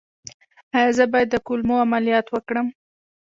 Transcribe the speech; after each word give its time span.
ایا 0.77 0.91
زه 0.97 1.05
باید 1.11 1.29
د 1.31 1.35
کولمو 1.47 1.75
عملیات 1.85 2.27
وکړم؟ 2.29 2.67